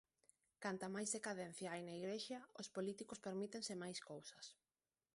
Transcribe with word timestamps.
Canta 0.63 0.93
máis 0.95 1.09
decadencia 1.17 1.71
hai 1.71 1.81
na 1.83 1.97
igrexa 2.01 2.39
os 2.61 2.71
políticos 2.75 3.21
permítense 3.25 3.73
máis 3.83 3.99
cousas. 4.09 4.45